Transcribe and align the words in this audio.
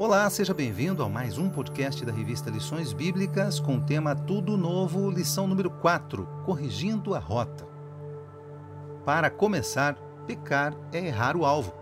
Olá, 0.00 0.30
seja 0.30 0.54
bem-vindo 0.54 1.02
a 1.02 1.10
mais 1.10 1.36
um 1.36 1.50
podcast 1.50 2.06
da 2.06 2.10
revista 2.10 2.48
Lições 2.48 2.90
Bíblicas 2.90 3.60
com 3.60 3.76
o 3.76 3.82
tema 3.82 4.16
Tudo 4.16 4.56
Novo, 4.56 5.10
lição 5.10 5.46
número 5.46 5.70
4, 5.70 6.26
Corrigindo 6.42 7.14
a 7.14 7.18
Rota. 7.18 7.68
Para 9.04 9.28
começar, 9.28 9.96
pecar 10.26 10.74
é 10.90 11.06
errar 11.06 11.36
o 11.36 11.44
alvo. 11.44 11.74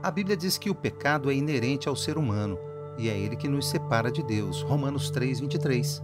A 0.00 0.12
Bíblia 0.12 0.36
diz 0.36 0.56
que 0.56 0.70
o 0.70 0.74
pecado 0.76 1.28
é 1.28 1.34
inerente 1.34 1.88
ao 1.88 1.96
ser 1.96 2.16
humano 2.16 2.56
e 2.96 3.08
é 3.08 3.18
ele 3.18 3.34
que 3.34 3.48
nos 3.48 3.68
separa 3.68 4.12
de 4.12 4.22
Deus. 4.22 4.62
Romanos 4.62 5.10
3, 5.10 5.40
23. 5.40 6.00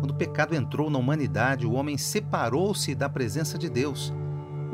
Quando 0.00 0.10
o 0.10 0.16
pecado 0.16 0.56
entrou 0.56 0.90
na 0.90 0.98
humanidade, 0.98 1.64
o 1.64 1.74
homem 1.74 1.96
separou-se 1.96 2.96
da 2.96 3.08
presença 3.08 3.56
de 3.56 3.70
Deus 3.70 4.12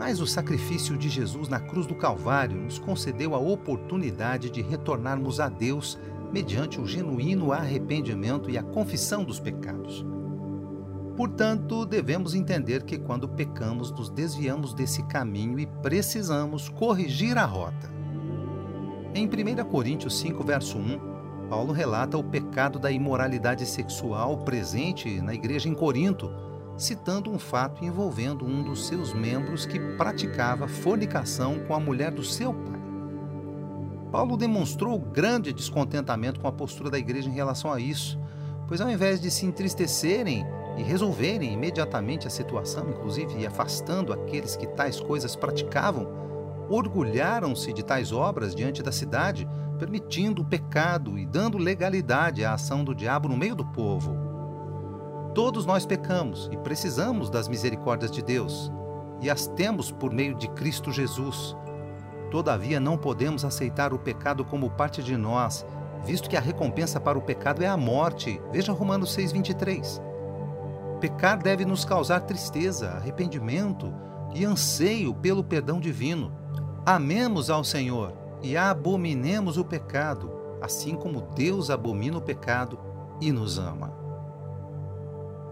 mas 0.00 0.18
o 0.18 0.26
sacrifício 0.26 0.96
de 0.96 1.10
Jesus 1.10 1.46
na 1.50 1.60
cruz 1.60 1.86
do 1.86 1.94
Calvário 1.94 2.56
nos 2.56 2.78
concedeu 2.78 3.34
a 3.34 3.38
oportunidade 3.38 4.48
de 4.48 4.62
retornarmos 4.62 5.40
a 5.40 5.50
Deus 5.50 5.98
mediante 6.32 6.80
o 6.80 6.86
genuíno 6.86 7.52
arrependimento 7.52 8.48
e 8.48 8.56
a 8.56 8.62
confissão 8.62 9.22
dos 9.22 9.38
pecados. 9.38 10.02
Portanto, 11.18 11.84
devemos 11.84 12.34
entender 12.34 12.84
que 12.84 12.96
quando 12.96 13.28
pecamos, 13.28 13.90
nos 13.90 14.08
desviamos 14.08 14.72
desse 14.72 15.02
caminho 15.02 15.58
e 15.58 15.66
precisamos 15.66 16.70
corrigir 16.70 17.36
a 17.36 17.44
rota. 17.44 17.92
Em 19.14 19.26
1 19.26 19.64
Coríntios 19.66 20.18
5, 20.18 20.42
verso 20.42 20.78
1, 20.78 20.98
Paulo 21.50 21.74
relata 21.74 22.16
o 22.16 22.24
pecado 22.24 22.78
da 22.78 22.90
imoralidade 22.90 23.66
sexual 23.66 24.38
presente 24.38 25.20
na 25.20 25.34
igreja 25.34 25.68
em 25.68 25.74
Corinto 25.74 26.32
citando 26.82 27.30
um 27.30 27.38
fato 27.38 27.84
envolvendo 27.84 28.44
um 28.44 28.62
dos 28.62 28.86
seus 28.86 29.12
membros 29.12 29.66
que 29.66 29.78
praticava 29.78 30.66
fornicação 30.66 31.58
com 31.60 31.74
a 31.74 31.80
mulher 31.80 32.10
do 32.10 32.24
seu 32.24 32.54
pai. 32.54 32.80
Paulo 34.10 34.36
demonstrou 34.36 34.98
grande 34.98 35.52
descontentamento 35.52 36.40
com 36.40 36.48
a 36.48 36.52
postura 36.52 36.90
da 36.90 36.98
igreja 36.98 37.28
em 37.28 37.34
relação 37.34 37.72
a 37.72 37.78
isso, 37.78 38.18
pois 38.66 38.80
ao 38.80 38.90
invés 38.90 39.20
de 39.20 39.30
se 39.30 39.46
entristecerem 39.46 40.44
e 40.76 40.82
resolverem 40.82 41.52
imediatamente 41.52 42.26
a 42.26 42.30
situação, 42.30 42.88
inclusive 42.88 43.46
afastando 43.46 44.12
aqueles 44.12 44.56
que 44.56 44.66
tais 44.66 44.98
coisas 44.98 45.36
praticavam, 45.36 46.08
orgulharam-se 46.68 47.72
de 47.72 47.82
tais 47.82 48.12
obras 48.12 48.54
diante 48.54 48.82
da 48.82 48.92
cidade, 48.92 49.46
permitindo 49.78 50.42
o 50.42 50.44
pecado 50.44 51.18
e 51.18 51.26
dando 51.26 51.58
legalidade 51.58 52.44
à 52.44 52.54
ação 52.54 52.84
do 52.84 52.94
diabo 52.94 53.28
no 53.28 53.36
meio 53.36 53.54
do 53.54 53.64
povo. 53.64 54.19
Todos 55.34 55.64
nós 55.64 55.86
pecamos 55.86 56.48
e 56.52 56.56
precisamos 56.56 57.30
das 57.30 57.46
misericórdias 57.46 58.10
de 58.10 58.20
Deus, 58.20 58.70
e 59.20 59.30
as 59.30 59.46
temos 59.46 59.92
por 59.92 60.12
meio 60.12 60.34
de 60.34 60.48
Cristo 60.48 60.90
Jesus. 60.90 61.56
Todavia, 62.30 62.80
não 62.80 62.98
podemos 62.98 63.44
aceitar 63.44 63.92
o 63.92 63.98
pecado 63.98 64.44
como 64.44 64.70
parte 64.70 65.02
de 65.02 65.16
nós, 65.16 65.64
visto 66.04 66.28
que 66.28 66.36
a 66.36 66.40
recompensa 66.40 66.98
para 66.98 67.18
o 67.18 67.22
pecado 67.22 67.62
é 67.62 67.66
a 67.66 67.76
morte. 67.76 68.40
Veja 68.50 68.72
Romanos 68.72 69.16
6,23. 69.16 70.00
Pecar 71.00 71.38
deve 71.38 71.64
nos 71.64 71.84
causar 71.84 72.20
tristeza, 72.22 72.90
arrependimento 72.90 73.94
e 74.34 74.44
anseio 74.44 75.14
pelo 75.14 75.44
perdão 75.44 75.78
divino. 75.78 76.32
Amemos 76.84 77.50
ao 77.50 77.62
Senhor 77.62 78.12
e 78.42 78.56
abominemos 78.56 79.56
o 79.56 79.64
pecado, 79.64 80.30
assim 80.60 80.96
como 80.96 81.22
Deus 81.34 81.70
abomina 81.70 82.18
o 82.18 82.22
pecado 82.22 82.78
e 83.20 83.30
nos 83.30 83.58
ama. 83.58 83.99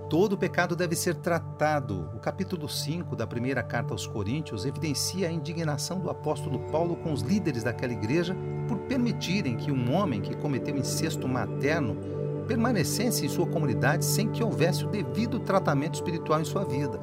Todo 0.09 0.39
pecado 0.39 0.75
deve 0.75 0.97
ser 0.97 1.17
tratado. 1.17 2.09
O 2.15 2.19
capítulo 2.19 2.67
5 2.67 3.15
da 3.15 3.27
primeira 3.27 3.63
carta 3.63 3.93
aos 3.93 4.07
Coríntios 4.07 4.65
evidencia 4.65 5.29
a 5.29 5.31
indignação 5.31 6.01
do 6.01 6.09
apóstolo 6.09 6.61
Paulo 6.71 6.97
com 6.97 7.13
os 7.13 7.21
líderes 7.21 7.63
daquela 7.63 7.93
igreja 7.93 8.35
por 8.67 8.79
permitirem 8.79 9.55
que 9.59 9.71
um 9.71 9.93
homem 9.93 10.23
que 10.23 10.35
cometeu 10.35 10.75
incesto 10.75 11.29
materno 11.29 11.95
permanecesse 12.47 13.27
em 13.27 13.29
sua 13.29 13.47
comunidade 13.47 14.03
sem 14.03 14.31
que 14.31 14.43
houvesse 14.43 14.87
o 14.87 14.89
devido 14.89 15.41
tratamento 15.41 15.97
espiritual 15.97 16.41
em 16.41 16.45
sua 16.47 16.65
vida. 16.65 16.99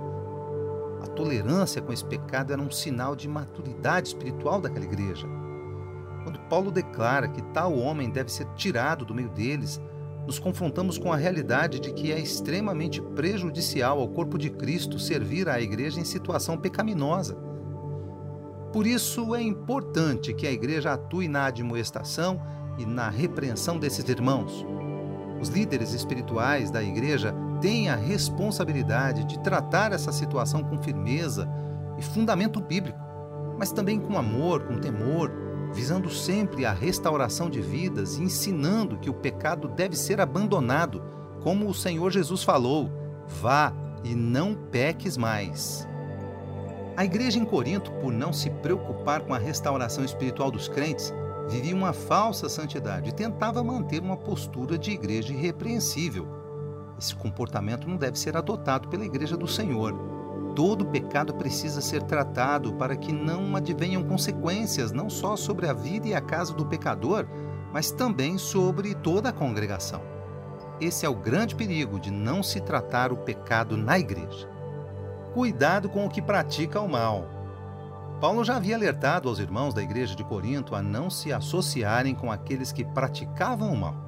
A 1.03 1.06
tolerância 1.06 1.84
com 1.84 1.94
esse 1.94 2.03
pecado 2.03 2.53
era 2.53 2.62
um 2.62 2.72
sinal 2.72 3.16
de 3.16 3.28
maturidade 3.28 4.07
espiritual 4.07 4.59
daquela 4.59 4.85
igreja. 4.85 5.28
Quando 6.24 6.40
Paulo 6.50 6.72
declara 6.72 7.28
que 7.28 7.44
tal 7.53 7.78
homem 7.78 8.09
deve 8.09 8.31
ser 8.31 8.47
tirado 8.56 9.06
do 9.06 9.13
meio 9.13 9.30
deles, 9.30 9.80
nos 10.25 10.40
confrontamos 10.40 10.97
com 10.97 11.13
a 11.13 11.16
realidade 11.16 11.80
de 11.80 11.94
que 11.94 12.12
é 12.12 12.19
extremamente 12.19 13.02
prejudicial 13.02 14.00
ao 14.00 14.08
corpo 14.08 14.38
de 14.38 14.50
Cristo 14.50 14.97
servir 14.97 15.47
à 15.47 15.62
igreja 15.62 16.00
em 16.00 16.03
situação 16.03 16.58
pecaminosa. 16.58 17.36
Por 18.74 18.88
isso 18.88 19.36
é 19.36 19.41
importante 19.41 20.34
que 20.34 20.47
a 20.47 20.52
igreja 20.52 20.94
atue 20.94 21.28
na 21.28 21.46
admoestação 21.46 22.41
e 22.78 22.86
na 22.86 23.09
repreensão 23.09 23.80
desses 23.80 24.08
irmãos. 24.09 24.66
Os 25.40 25.50
líderes 25.50 25.94
espirituais 25.94 26.72
da 26.72 26.84
igreja 26.84 27.34
têm 27.62 27.90
a 27.90 27.96
responsabilidade 27.96 29.25
de 29.25 29.40
tratar 29.40 29.92
essa 29.94 30.12
situação 30.12 30.63
com 30.63 30.81
firmeza 30.81 31.47
e 31.97 32.02
fundamento 32.02 32.59
bíblico, 32.59 33.00
mas 33.57 33.72
também 33.72 34.00
com 34.00 34.18
amor, 34.18 34.63
com 34.63 34.80
temor, 34.80 35.31
visando 35.74 36.09
sempre 36.09 36.66
a 36.66 36.74
restauração 36.74 37.50
de 37.50 37.62
vidas 37.62 38.18
e 38.18 38.24
ensinando 38.24 38.98
que 38.98 39.09
o 39.09 39.14
pecado 39.14 39.68
deve 39.68 39.96
ser 39.96 40.22
abandonado, 40.22 41.03
como 41.42 41.68
o 41.68 41.74
Senhor 41.74 42.12
Jesus 42.12 42.44
falou: 42.44 42.90
vá 43.28 43.74
e 44.04 44.16
não 44.16 44.56
peques 44.56 45.18
mais. 45.18 45.88
A 46.98 47.04
igreja 47.04 47.38
em 47.38 47.46
Corinto, 47.46 47.92
por 47.94 48.14
não 48.14 48.31
se 48.31 48.50
preocupar 48.50 49.22
com 49.22 49.34
a 49.34 49.38
restauração 49.38 50.06
espiritual 50.06 50.50
dos 50.50 50.70
crentes, 50.70 51.14
vivia 51.50 51.75
uma 51.75 51.92
falsa 51.92 52.48
santidade 52.48 53.09
e 53.09 53.14
tentava 53.14 53.64
manter 53.64 54.02
uma 54.02 54.16
postura 54.16 54.78
de 54.78 54.92
igreja 54.92 55.34
irrepreensível. 55.34 56.25
Esse 56.98 57.14
comportamento 57.14 57.88
não 57.88 57.98
deve 57.98 58.18
ser 58.18 58.38
adotado 58.38 58.88
pela 58.88 59.06
igreja 59.06 59.36
do 59.36 59.48
Senhor. 59.48 60.15
Todo 60.56 60.86
pecado 60.86 61.34
precisa 61.34 61.82
ser 61.82 62.04
tratado 62.04 62.74
para 62.74 62.96
que 62.96 63.12
não 63.12 63.58
advenham 63.58 64.02
consequências 64.02 64.94
não 64.94 65.10
só 65.10 65.36
sobre 65.36 65.68
a 65.68 65.74
vida 65.74 66.08
e 66.08 66.16
a 66.16 66.22
casa 66.22 66.54
do 66.54 66.66
pecador, 66.66 67.28
mas 67.74 67.92
também 67.92 68.38
sobre 68.38 68.96
toda 68.96 69.30
a 69.30 69.34
congregação. 69.34 70.02
Esse 70.80 71.06
é 71.06 71.10
o 71.10 71.16
grande 71.16 71.56
perigo 71.56 72.00
de 72.00 72.10
não 72.10 72.42
se 72.42 72.62
tratar 72.62 73.12
o 73.12 73.18
pecado 73.18 73.76
na 73.76 74.00
igreja. 74.00 74.50
Cuidado 75.34 75.90
com 75.90 76.06
o 76.06 76.10
que 76.10 76.22
pratica 76.22 76.80
o 76.80 76.88
mal. 76.88 77.28
Paulo 78.22 78.46
já 78.46 78.56
havia 78.56 78.78
alertado 78.78 79.28
aos 79.28 79.40
irmãos 79.40 79.74
da 79.74 79.84
igreja 79.84 80.16
de 80.16 80.24
Corinto 80.24 80.74
a 80.74 80.82
não 80.82 81.10
se 81.10 81.34
associarem 81.34 82.16
com 82.16 82.32
aqueles 82.32 82.72
que 82.72 82.86
praticavam 82.86 83.74
o 83.74 83.78
mal. 83.78 84.05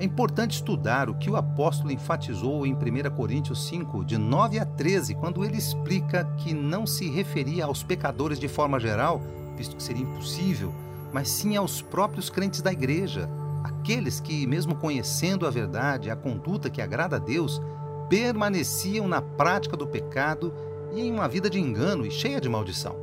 É 0.00 0.04
importante 0.04 0.52
estudar 0.52 1.10
o 1.10 1.14
que 1.14 1.28
o 1.28 1.34
apóstolo 1.34 1.90
enfatizou 1.90 2.64
em 2.64 2.72
1 2.72 3.10
Coríntios 3.16 3.66
5, 3.66 4.04
de 4.04 4.16
9 4.16 4.60
a 4.60 4.64
13, 4.64 5.16
quando 5.16 5.44
ele 5.44 5.56
explica 5.56 6.24
que 6.36 6.54
não 6.54 6.86
se 6.86 7.10
referia 7.10 7.64
aos 7.64 7.82
pecadores 7.82 8.38
de 8.38 8.46
forma 8.46 8.78
geral, 8.78 9.20
visto 9.56 9.74
que 9.74 9.82
seria 9.82 10.04
impossível, 10.04 10.72
mas 11.12 11.28
sim 11.28 11.56
aos 11.56 11.82
próprios 11.82 12.30
crentes 12.30 12.62
da 12.62 12.72
igreja, 12.72 13.28
aqueles 13.64 14.20
que, 14.20 14.46
mesmo 14.46 14.76
conhecendo 14.76 15.44
a 15.44 15.50
verdade, 15.50 16.10
a 16.10 16.16
conduta 16.16 16.70
que 16.70 16.80
agrada 16.80 17.16
a 17.16 17.18
Deus, 17.18 17.60
permaneciam 18.08 19.08
na 19.08 19.20
prática 19.20 19.76
do 19.76 19.86
pecado 19.86 20.54
e 20.92 21.00
em 21.00 21.12
uma 21.12 21.26
vida 21.26 21.50
de 21.50 21.58
engano 21.58 22.06
e 22.06 22.10
cheia 22.12 22.40
de 22.40 22.48
maldição. 22.48 22.94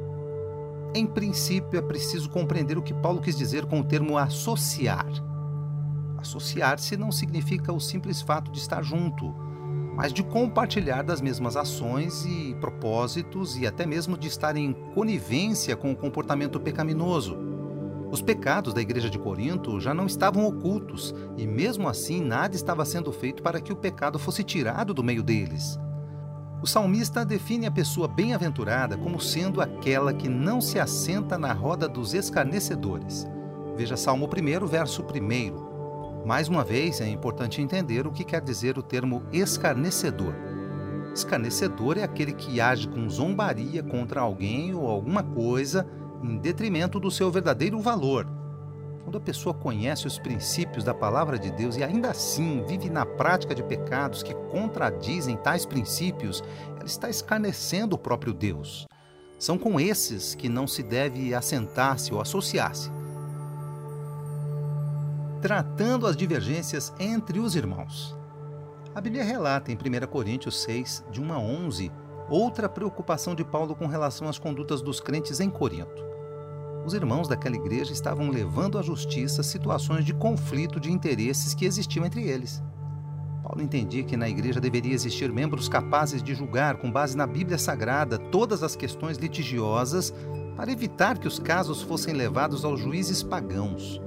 Em 0.93 1.05
princípio, 1.05 1.77
é 1.77 1.81
preciso 1.81 2.29
compreender 2.29 2.77
o 2.77 2.81
que 2.81 2.93
Paulo 2.93 3.19
quis 3.19 3.37
dizer 3.37 3.65
com 3.65 3.81
o 3.81 3.83
termo 3.83 4.17
associar. 4.17 5.05
Associar-se 6.25 6.97
não 6.97 7.11
significa 7.11 7.71
o 7.71 7.79
simples 7.79 8.19
fato 8.19 8.51
de 8.51 8.57
estar 8.57 8.81
junto, 8.81 9.31
mas 9.95 10.11
de 10.11 10.23
compartilhar 10.23 11.03
das 11.03 11.21
mesmas 11.21 11.55
ações 11.55 12.25
e 12.25 12.55
propósitos 12.59 13.55
e 13.55 13.67
até 13.67 13.85
mesmo 13.85 14.17
de 14.17 14.27
estar 14.27 14.57
em 14.57 14.73
conivência 14.95 15.75
com 15.75 15.91
o 15.91 15.95
comportamento 15.95 16.59
pecaminoso. 16.59 17.37
Os 18.09 18.23
pecados 18.23 18.73
da 18.73 18.81
igreja 18.81 19.07
de 19.07 19.19
Corinto 19.19 19.79
já 19.79 19.93
não 19.93 20.07
estavam 20.07 20.47
ocultos 20.47 21.13
e, 21.37 21.45
mesmo 21.45 21.87
assim, 21.87 22.21
nada 22.21 22.55
estava 22.55 22.83
sendo 22.85 23.11
feito 23.11 23.43
para 23.43 23.61
que 23.61 23.71
o 23.71 23.75
pecado 23.75 24.17
fosse 24.17 24.43
tirado 24.43 24.95
do 24.95 25.03
meio 25.03 25.21
deles. 25.21 25.79
O 26.59 26.65
salmista 26.65 27.23
define 27.23 27.67
a 27.67 27.71
pessoa 27.71 28.07
bem-aventurada 28.07 28.97
como 28.97 29.21
sendo 29.21 29.61
aquela 29.61 30.11
que 30.11 30.27
não 30.27 30.59
se 30.59 30.79
assenta 30.79 31.37
na 31.37 31.53
roda 31.53 31.87
dos 31.87 32.15
escarnecedores. 32.15 33.27
Veja 33.77 33.95
Salmo 33.95 34.25
1, 34.27 34.65
verso 34.65 35.03
1. 35.03 35.64
Mais 36.25 36.47
uma 36.47 36.63
vez, 36.63 37.01
é 37.01 37.07
importante 37.07 37.61
entender 37.61 38.07
o 38.07 38.11
que 38.11 38.23
quer 38.23 38.41
dizer 38.41 38.79
o 38.79 38.81
termo 38.81 39.21
escarnecedor. 39.31 40.33
Escarnecedor 41.13 41.99
é 41.99 42.03
aquele 42.03 42.33
que 42.33 42.59
age 42.59 42.87
com 42.87 43.07
zombaria 43.07 43.83
contra 43.83 44.21
alguém 44.21 44.73
ou 44.73 44.89
alguma 44.89 45.21
coisa 45.21 45.87
em 46.23 46.37
detrimento 46.37 46.99
do 46.99 47.11
seu 47.11 47.31
verdadeiro 47.31 47.79
valor. 47.79 48.27
Quando 49.03 49.19
a 49.19 49.21
pessoa 49.21 49.53
conhece 49.53 50.07
os 50.07 50.17
princípios 50.17 50.83
da 50.83 50.95
palavra 50.95 51.37
de 51.37 51.51
Deus 51.51 51.77
e 51.77 51.83
ainda 51.83 52.09
assim 52.09 52.63
vive 52.67 52.89
na 52.89 53.05
prática 53.05 53.53
de 53.53 53.61
pecados 53.61 54.23
que 54.23 54.33
contradizem 54.49 55.37
tais 55.37 55.63
princípios, 55.63 56.43
ela 56.75 56.87
está 56.87 57.07
escarnecendo 57.07 57.95
o 57.95 57.99
próprio 57.99 58.33
Deus. 58.33 58.87
São 59.37 59.59
com 59.59 59.79
esses 59.79 60.33
que 60.33 60.49
não 60.49 60.65
se 60.65 60.81
deve 60.81 61.35
assentar-se 61.35 62.11
ou 62.11 62.19
associar-se 62.19 62.89
tratando 65.45 66.07
as 66.07 66.17
divergências 66.17 66.91
entre 66.99 67.37
os 67.37 67.55
irmãos. 67.55 68.17
A 68.95 68.99
Bíblia 68.99 69.23
relata 69.23 69.71
em 69.71 69.75
1 69.75 70.07
Coríntios 70.07 70.63
6, 70.63 71.05
de 71.11 71.21
1 71.21 71.33
a 71.33 71.37
11, 71.37 71.91
outra 72.27 72.67
preocupação 72.67 73.35
de 73.35 73.45
Paulo 73.45 73.75
com 73.75 73.85
relação 73.85 74.27
às 74.27 74.39
condutas 74.39 74.81
dos 74.81 74.99
crentes 74.99 75.39
em 75.39 75.47
Corinto. 75.47 76.03
Os 76.83 76.95
irmãos 76.95 77.27
daquela 77.27 77.55
igreja 77.55 77.93
estavam 77.93 78.31
levando 78.31 78.79
à 78.79 78.81
justiça 78.81 79.43
situações 79.43 80.03
de 80.03 80.15
conflito 80.15 80.79
de 80.79 80.91
interesses 80.91 81.53
que 81.53 81.65
existiam 81.65 82.07
entre 82.07 82.27
eles. 82.27 82.63
Paulo 83.43 83.61
entendia 83.61 84.03
que 84.03 84.17
na 84.17 84.27
igreja 84.27 84.59
deveria 84.59 84.95
existir 84.95 85.31
membros 85.31 85.69
capazes 85.69 86.23
de 86.23 86.33
julgar, 86.33 86.77
com 86.77 86.91
base 86.91 87.15
na 87.15 87.27
Bíblia 87.27 87.59
Sagrada, 87.59 88.17
todas 88.17 88.63
as 88.63 88.75
questões 88.75 89.19
litigiosas 89.19 90.11
para 90.55 90.71
evitar 90.71 91.19
que 91.19 91.27
os 91.27 91.37
casos 91.37 91.83
fossem 91.83 92.15
levados 92.15 92.65
aos 92.65 92.79
juízes 92.79 93.21
pagãos. 93.21 94.03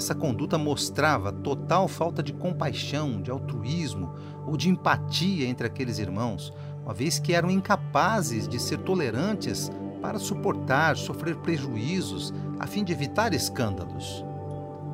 Essa 0.00 0.14
conduta 0.14 0.56
mostrava 0.56 1.30
total 1.30 1.86
falta 1.86 2.22
de 2.22 2.32
compaixão, 2.32 3.20
de 3.20 3.30
altruísmo 3.30 4.14
ou 4.46 4.56
de 4.56 4.70
empatia 4.70 5.46
entre 5.46 5.66
aqueles 5.66 5.98
irmãos, 5.98 6.54
uma 6.82 6.94
vez 6.94 7.18
que 7.18 7.34
eram 7.34 7.50
incapazes 7.50 8.48
de 8.48 8.58
ser 8.58 8.78
tolerantes 8.78 9.70
para 10.00 10.18
suportar, 10.18 10.96
sofrer 10.96 11.36
prejuízos, 11.36 12.32
a 12.58 12.66
fim 12.66 12.82
de 12.82 12.94
evitar 12.94 13.34
escândalos. 13.34 14.24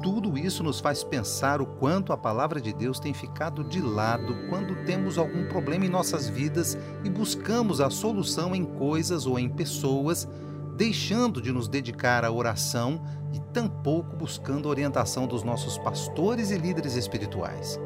Tudo 0.02 0.36
isso 0.36 0.64
nos 0.64 0.80
faz 0.80 1.04
pensar 1.04 1.62
o 1.62 1.66
quanto 1.66 2.12
a 2.12 2.18
palavra 2.18 2.60
de 2.60 2.72
Deus 2.72 2.98
tem 2.98 3.14
ficado 3.14 3.62
de 3.62 3.80
lado 3.80 4.36
quando 4.48 4.84
temos 4.84 5.18
algum 5.18 5.46
problema 5.46 5.86
em 5.86 5.88
nossas 5.88 6.28
vidas 6.28 6.76
e 7.04 7.08
buscamos 7.08 7.80
a 7.80 7.90
solução 7.90 8.56
em 8.56 8.64
coisas 8.64 9.24
ou 9.24 9.38
em 9.38 9.48
pessoas 9.48 10.26
deixando 10.76 11.40
de 11.40 11.50
nos 11.50 11.68
dedicar 11.68 12.24
à 12.24 12.30
oração 12.30 13.00
e 13.32 13.40
tampouco 13.52 14.14
buscando 14.14 14.68
a 14.68 14.70
orientação 14.70 15.26
dos 15.26 15.42
nossos 15.42 15.78
pastores 15.78 16.50
e 16.50 16.58
líderes 16.58 16.94
espirituais. 16.94 17.80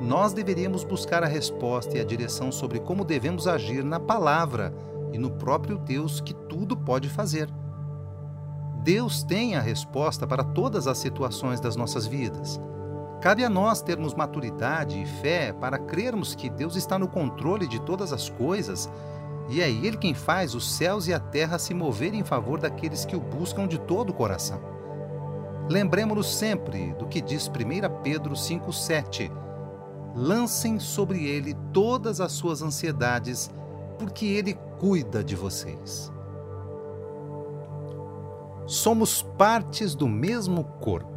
Nós 0.00 0.32
deveríamos 0.32 0.82
buscar 0.82 1.22
a 1.22 1.26
resposta 1.26 1.98
e 1.98 2.00
a 2.00 2.04
direção 2.04 2.50
sobre 2.50 2.80
como 2.80 3.04
devemos 3.04 3.46
agir 3.46 3.84
na 3.84 4.00
palavra 4.00 4.74
e 5.12 5.18
no 5.18 5.30
próprio 5.32 5.76
Deus 5.76 6.22
que 6.22 6.32
tudo 6.32 6.74
pode 6.74 7.10
fazer. 7.10 7.50
Deus 8.82 9.22
tem 9.22 9.54
a 9.54 9.60
resposta 9.60 10.26
para 10.26 10.42
todas 10.42 10.86
as 10.86 10.96
situações 10.96 11.60
das 11.60 11.76
nossas 11.76 12.06
vidas. 12.06 12.58
Cabe 13.20 13.44
a 13.44 13.50
nós 13.50 13.82
termos 13.82 14.14
maturidade 14.14 15.02
e 15.02 15.04
fé 15.04 15.52
para 15.52 15.78
crermos 15.78 16.34
que 16.34 16.48
Deus 16.48 16.76
está 16.76 16.98
no 16.98 17.06
controle 17.06 17.66
de 17.66 17.78
todas 17.82 18.10
as 18.10 18.30
coisas 18.30 18.90
e 19.50 19.60
é 19.60 19.68
Ele 19.68 19.96
quem 19.96 20.14
faz 20.14 20.54
os 20.54 20.70
céus 20.76 21.08
e 21.08 21.12
a 21.12 21.18
terra 21.18 21.58
se 21.58 21.74
moverem 21.74 22.20
em 22.20 22.24
favor 22.24 22.60
daqueles 22.60 23.04
que 23.04 23.16
o 23.16 23.20
buscam 23.20 23.66
de 23.66 23.80
todo 23.80 24.10
o 24.10 24.14
coração. 24.14 24.60
Lembremos-nos 25.68 26.32
sempre 26.36 26.94
do 26.94 27.06
que 27.06 27.20
diz 27.20 27.48
1 27.48 28.02
Pedro 28.02 28.34
5,7: 28.34 29.30
Lancem 30.14 30.78
sobre 30.78 31.26
Ele 31.26 31.54
todas 31.72 32.20
as 32.20 32.30
suas 32.30 32.62
ansiedades, 32.62 33.50
porque 33.98 34.24
Ele 34.24 34.54
cuida 34.78 35.22
de 35.22 35.34
vocês. 35.34 36.12
Somos 38.66 39.20
partes 39.20 39.96
do 39.96 40.08
mesmo 40.08 40.62
corpo. 40.62 41.10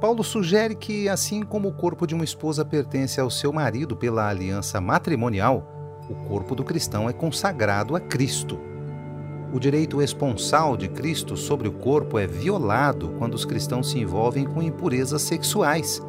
Paulo 0.00 0.24
sugere 0.24 0.74
que, 0.74 1.06
assim 1.06 1.42
como 1.42 1.68
o 1.68 1.74
corpo 1.74 2.06
de 2.06 2.14
uma 2.14 2.24
esposa 2.24 2.64
pertence 2.64 3.20
ao 3.20 3.28
seu 3.28 3.52
marido 3.52 3.94
pela 3.94 4.26
aliança 4.26 4.80
matrimonial, 4.80 5.75
o 6.08 6.14
corpo 6.28 6.54
do 6.54 6.64
cristão 6.64 7.08
é 7.08 7.12
consagrado 7.12 7.96
a 7.96 8.00
Cristo. 8.00 8.58
O 9.52 9.58
direito 9.58 10.02
esponsal 10.02 10.76
de 10.76 10.88
Cristo 10.88 11.36
sobre 11.36 11.68
o 11.68 11.72
corpo 11.72 12.18
é 12.18 12.26
violado 12.26 13.14
quando 13.18 13.34
os 13.34 13.44
cristãos 13.44 13.90
se 13.90 13.98
envolvem 13.98 14.44
com 14.44 14.62
impurezas 14.62 15.22
sexuais. 15.22 16.02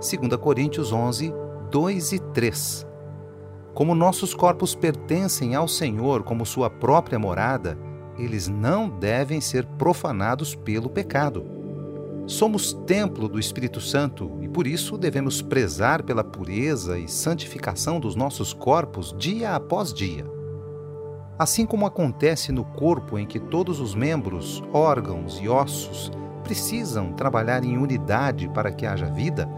2 0.00 0.36
Coríntios 0.36 0.92
11, 0.92 1.32
2 1.70 2.12
e 2.12 2.18
3. 2.18 2.86
Como 3.74 3.94
nossos 3.94 4.34
corpos 4.34 4.74
pertencem 4.74 5.54
ao 5.54 5.68
Senhor 5.68 6.22
como 6.22 6.44
sua 6.44 6.68
própria 6.68 7.18
morada, 7.18 7.78
eles 8.18 8.48
não 8.48 8.88
devem 8.88 9.40
ser 9.40 9.64
profanados 9.64 10.54
pelo 10.54 10.90
pecado. 10.90 11.59
Somos 12.30 12.72
templo 12.86 13.28
do 13.28 13.40
Espírito 13.40 13.80
Santo 13.80 14.38
e 14.40 14.48
por 14.48 14.64
isso 14.64 14.96
devemos 14.96 15.42
prezar 15.42 16.04
pela 16.04 16.22
pureza 16.22 16.96
e 16.96 17.08
santificação 17.08 17.98
dos 17.98 18.14
nossos 18.14 18.52
corpos 18.52 19.12
dia 19.18 19.56
após 19.56 19.92
dia. 19.92 20.24
Assim 21.36 21.66
como 21.66 21.86
acontece 21.86 22.52
no 22.52 22.64
corpo 22.64 23.18
em 23.18 23.26
que 23.26 23.40
todos 23.40 23.80
os 23.80 23.96
membros, 23.96 24.62
órgãos 24.72 25.40
e 25.42 25.48
ossos 25.48 26.12
precisam 26.44 27.12
trabalhar 27.14 27.64
em 27.64 27.76
unidade 27.76 28.48
para 28.50 28.70
que 28.70 28.86
haja 28.86 29.06
vida, 29.06 29.48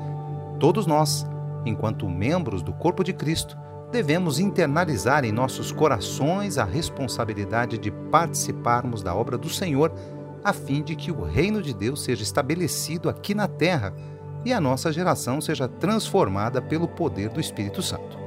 todos 0.58 0.86
nós, 0.86 1.26
enquanto 1.66 2.08
membros 2.08 2.62
do 2.62 2.72
corpo 2.72 3.04
de 3.04 3.12
Cristo, 3.12 3.54
devemos 3.90 4.38
internalizar 4.38 5.26
em 5.26 5.30
nossos 5.30 5.70
corações 5.72 6.56
a 6.56 6.64
responsabilidade 6.64 7.76
de 7.76 7.90
participarmos 7.90 9.02
da 9.02 9.14
obra 9.14 9.36
do 9.36 9.50
Senhor 9.50 9.92
a 10.44 10.52
fim 10.52 10.82
de 10.82 10.96
que 10.96 11.10
o 11.10 11.22
reino 11.22 11.62
de 11.62 11.72
Deus 11.72 12.02
seja 12.02 12.22
estabelecido 12.22 13.08
aqui 13.08 13.34
na 13.34 13.46
terra 13.46 13.94
e 14.44 14.52
a 14.52 14.60
nossa 14.60 14.92
geração 14.92 15.40
seja 15.40 15.68
transformada 15.68 16.60
pelo 16.60 16.88
poder 16.88 17.28
do 17.28 17.40
Espírito 17.40 17.82
Santo. 17.82 18.18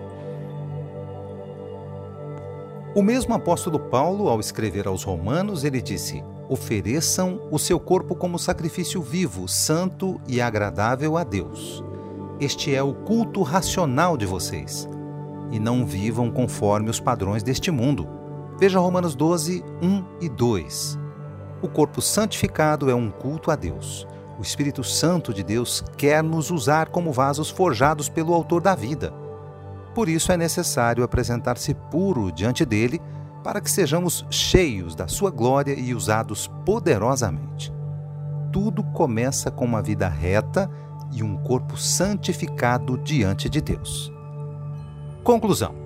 O 2.95 3.01
mesmo 3.01 3.33
apóstolo 3.33 3.77
Paulo, 3.77 4.29
ao 4.29 4.39
escrever 4.39 4.87
aos 4.87 5.03
Romanos, 5.03 5.65
ele 5.65 5.81
disse: 5.81 6.23
Ofereçam 6.47 7.41
o 7.51 7.59
seu 7.59 7.77
corpo 7.77 8.15
como 8.15 8.39
sacrifício 8.39 9.01
vivo, 9.01 9.49
santo 9.49 10.21
e 10.25 10.39
agradável 10.39 11.17
a 11.17 11.23
Deus. 11.25 11.83
Este 12.39 12.73
é 12.73 12.81
o 12.81 12.93
culto 12.93 13.41
racional 13.41 14.15
de 14.15 14.25
vocês. 14.25 14.87
E 15.51 15.59
não 15.59 15.85
vivam 15.85 16.31
conforme 16.31 16.89
os 16.89 16.99
padrões 16.99 17.43
deste 17.43 17.69
mundo. 17.69 18.07
Veja 18.57 18.79
Romanos 18.79 19.13
12, 19.13 19.63
1 19.81 20.03
e 20.21 20.29
2. 20.29 21.04
O 21.61 21.67
corpo 21.67 22.01
santificado 22.01 22.89
é 22.89 22.95
um 22.95 23.09
culto 23.09 23.49
a 23.49 23.55
Deus. 23.55 24.07
O 24.37 24.41
Espírito 24.41 24.83
Santo 24.83 25.33
de 25.33 25.43
Deus 25.43 25.83
quer 25.97 26.21
nos 26.21 26.51
usar 26.51 26.89
como 26.89 27.11
vasos 27.11 27.49
forjados 27.49 28.09
pelo 28.09 28.33
Autor 28.33 28.61
da 28.61 28.75
vida. 28.75 29.13
Por 29.93 30.09
isso 30.09 30.31
é 30.31 30.37
necessário 30.37 31.03
apresentar-se 31.03 31.73
puro 31.73 32.31
diante 32.31 32.65
dele, 32.65 33.01
para 33.43 33.61
que 33.61 33.71
sejamos 33.71 34.25
cheios 34.29 34.95
da 34.95 35.07
sua 35.07 35.31
glória 35.31 35.73
e 35.73 35.93
usados 35.93 36.47
poderosamente. 36.65 37.71
Tudo 38.51 38.83
começa 38.83 39.49
com 39.49 39.63
uma 39.63 39.81
vida 39.81 40.09
reta 40.09 40.69
e 41.11 41.23
um 41.23 41.37
corpo 41.37 41.77
santificado 41.77 42.97
diante 42.97 43.47
de 43.47 43.61
Deus. 43.61 44.11
Conclusão. 45.23 45.84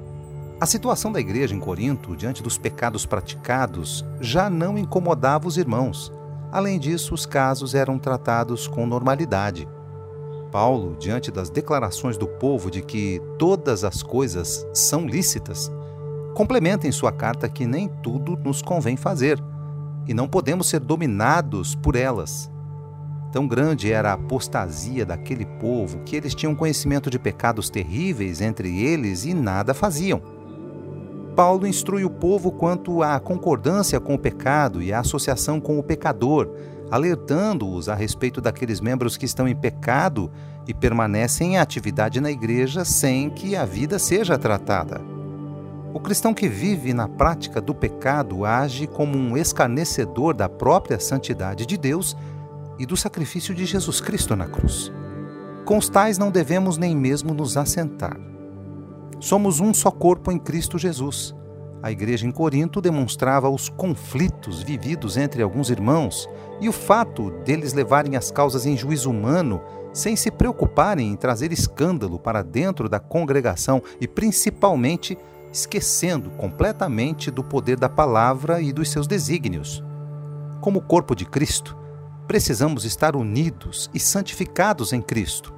A 0.62 0.66
situação 0.66 1.10
da 1.10 1.22
igreja 1.22 1.56
em 1.56 1.60
Corinto, 1.60 2.18
diante 2.18 2.44
dos 2.44 2.58
pecados 2.58 3.06
praticados, 3.06 4.04
já 4.20 4.50
não 4.50 4.78
incomodava 4.78 5.48
os 5.48 5.56
irmãos. 5.56 6.12
Além 6.52 6.78
disso, 6.78 7.14
os 7.14 7.26
casos 7.26 7.74
eram 7.74 7.98
tratados 7.98 8.68
com 8.68 8.86
normalidade. 8.86 9.66
Paulo, 10.52 10.98
diante 11.00 11.32
das 11.32 11.50
declarações 11.50 12.18
do 12.18 12.28
povo 12.28 12.70
de 12.70 12.82
que 12.82 13.22
todas 13.38 13.86
as 13.86 14.04
coisas 14.04 14.68
são 14.74 15.08
lícitas, 15.08 15.72
complementa 16.34 16.86
em 16.88 16.92
sua 16.92 17.14
carta 17.14 17.48
que 17.48 17.66
nem 17.66 17.88
tudo 17.88 18.36
nos 18.36 18.62
convém 18.62 18.98
fazer 18.98 19.42
e 20.06 20.14
não 20.14 20.28
podemos 20.28 20.68
ser 20.68 20.82
dominados 20.82 21.74
por 21.74 21.96
elas. 21.96 22.52
Tão 23.32 23.48
grande 23.48 23.94
era 23.94 24.10
a 24.10 24.16
apostasia 24.16 25.06
daquele 25.06 25.46
povo 25.46 26.00
que 26.00 26.18
eles 26.18 26.36
tinham 26.36 26.54
conhecimento 26.54 27.10
de 27.10 27.18
pecados 27.18 27.70
terríveis 27.70 28.42
entre 28.42 28.84
eles 28.84 29.24
e 29.24 29.34
nada 29.34 29.74
faziam. 29.74 30.39
Paulo 31.40 31.66
instrui 31.66 32.04
o 32.04 32.10
povo 32.10 32.52
quanto 32.52 33.02
à 33.02 33.18
concordância 33.18 33.98
com 33.98 34.14
o 34.14 34.20
pecado 34.20 34.82
e 34.82 34.92
à 34.92 35.00
associação 35.00 35.58
com 35.58 35.80
o 35.80 35.84
pecador, 35.84 36.50
alertando-os 36.92 37.88
a 37.88 37.96
respeito 37.96 38.42
daqueles 38.42 38.82
membros 38.82 39.16
que 39.16 39.24
estão 39.24 39.48
em 39.48 39.56
pecado 39.56 40.30
e 40.68 40.74
permanecem 40.74 41.54
em 41.54 41.58
atividade 41.58 42.20
na 42.20 42.30
igreja 42.30 42.84
sem 42.84 43.30
que 43.30 43.56
a 43.56 43.64
vida 43.64 43.98
seja 43.98 44.38
tratada. 44.38 45.00
O 45.94 46.00
cristão 46.02 46.34
que 46.34 46.50
vive 46.50 46.94
na 46.94 47.08
prática 47.08 47.62
do 47.62 47.74
pecado 47.74 48.44
age 48.44 48.86
como 48.86 49.18
um 49.18 49.38
escarnecedor 49.38 50.34
da 50.34 50.50
própria 50.50 51.00
santidade 51.00 51.66
de 51.66 51.78
Deus 51.78 52.18
e 52.78 52.86
do 52.86 52.98
sacrifício 52.98 53.56
de 53.56 53.64
Jesus 53.64 54.02
Cristo 54.02 54.36
na 54.36 54.46
cruz. 54.46 54.92
Com 55.64 55.78
os 55.78 55.88
tais 55.88 56.18
não 56.18 56.32
devemos 56.32 56.78
nem 56.78 56.94
mesmo 56.94 57.34
nos 57.34 57.56
assentar. 57.56 58.20
Somos 59.20 59.60
um 59.60 59.74
só 59.74 59.92
corpo 59.92 60.32
em 60.32 60.40
Cristo 60.40 60.78
Jesus. 60.78 61.36
A 61.82 61.92
igreja 61.92 62.28
em 62.28 62.32
Corinto 62.32 62.82
demonstrava 62.82 63.50
os 63.50 63.70
conflitos 63.70 64.62
vividos 64.62 65.16
entre 65.16 65.42
alguns 65.42 65.70
irmãos 65.70 66.28
e 66.60 66.68
o 66.68 66.74
fato 66.74 67.32
deles 67.46 67.72
levarem 67.72 68.18
as 68.18 68.32
causas 68.32 68.66
em 68.66 68.76
juízo 68.76 69.10
humano 69.10 69.62
sem 69.94 70.16
se 70.16 70.30
preocuparem 70.30 71.10
em 71.10 71.16
trazer 71.16 71.52
escândalo 71.52 72.20
para 72.20 72.42
dentro 72.42 72.90
da 72.90 73.00
congregação 73.00 73.82
e 74.00 74.08
principalmente 74.08 75.18
esquecendo 75.52 76.30
completamente 76.32 77.32
do 77.32 77.44
poder 77.44 77.78
da 77.78 77.90
palavra 77.90 78.62
e 78.62 78.72
dos 78.72 78.92
seus 78.92 79.08
desígnios. 79.08 79.84
Como 80.62 80.82
corpo 80.82 81.16
de 81.16 81.26
Cristo, 81.26 81.78
precisamos 82.28 82.86
estar 82.86 83.16
unidos 83.16 83.90
e 83.94 84.00
santificados 84.00 84.94
em 84.94 85.02
Cristo, 85.02 85.54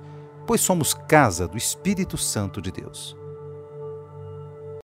pois 0.46 0.62
somos 0.62 0.94
casa 0.94 1.48
do 1.48 1.58
Espírito 1.58 2.18
Santo 2.18 2.62
de 2.62 2.72
Deus. 2.72 3.21